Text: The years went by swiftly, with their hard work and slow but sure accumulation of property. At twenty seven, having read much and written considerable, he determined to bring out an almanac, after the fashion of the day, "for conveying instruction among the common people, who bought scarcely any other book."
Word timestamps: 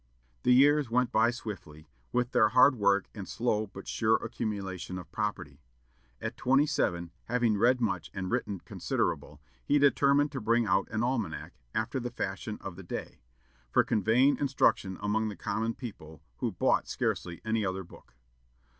The 0.41 0.51
years 0.51 0.89
went 0.89 1.11
by 1.11 1.29
swiftly, 1.29 1.87
with 2.11 2.31
their 2.31 2.49
hard 2.49 2.73
work 2.73 3.07
and 3.13 3.29
slow 3.29 3.67
but 3.67 3.87
sure 3.87 4.15
accumulation 4.15 4.97
of 4.97 5.11
property. 5.11 5.61
At 6.19 6.35
twenty 6.37 6.65
seven, 6.65 7.11
having 7.25 7.55
read 7.55 7.79
much 7.79 8.09
and 8.11 8.31
written 8.31 8.61
considerable, 8.61 9.43
he 9.63 9.77
determined 9.77 10.31
to 10.31 10.41
bring 10.41 10.65
out 10.65 10.87
an 10.89 11.03
almanac, 11.03 11.53
after 11.75 11.99
the 11.99 12.09
fashion 12.09 12.57
of 12.61 12.77
the 12.77 12.83
day, 12.83 13.21
"for 13.69 13.83
conveying 13.83 14.37
instruction 14.39 14.97
among 15.01 15.29
the 15.29 15.35
common 15.35 15.75
people, 15.75 16.23
who 16.37 16.51
bought 16.51 16.87
scarcely 16.87 17.39
any 17.45 17.63
other 17.63 17.83
book." 17.83 18.15